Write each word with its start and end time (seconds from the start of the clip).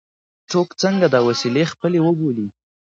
څوک 0.51 0.69
څنګه 0.81 1.05
دا 1.13 1.19
وسیلې 1.29 1.63
خپلې 1.73 1.99
وبولي. 2.01 2.47